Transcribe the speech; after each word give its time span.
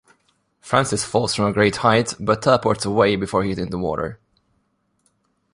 Francis 0.61 1.03
falls 1.05 1.35
from 1.35 1.45
a 1.45 1.53
great 1.53 1.75
height 1.75 2.15
but 2.19 2.41
teleports 2.41 2.85
away 2.85 3.15
before 3.15 3.43
hitting 3.43 3.69
the 3.69 3.77
water. 3.77 4.19